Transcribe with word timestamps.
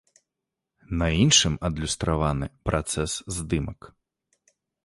На 1.01 1.09
іншым 1.25 1.53
адлюстраваны 1.67 2.47
працэс 2.71 3.11
здымак. 3.37 3.79